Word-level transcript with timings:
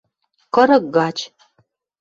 Кырык 0.53 0.83
гач. 0.95 1.17